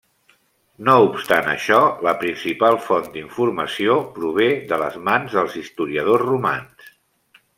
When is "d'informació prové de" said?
3.17-4.81